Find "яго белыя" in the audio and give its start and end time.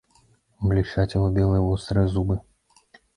1.17-1.59